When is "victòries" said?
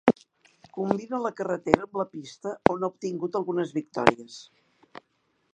3.81-4.43